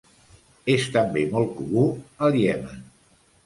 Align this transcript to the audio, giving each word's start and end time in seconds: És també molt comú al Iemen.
És 0.75 0.87
també 0.95 1.25
molt 1.37 1.53
comú 1.61 1.87
al 2.29 2.41
Iemen. 2.43 2.85